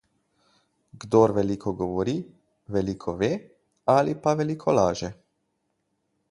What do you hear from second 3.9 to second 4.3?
ali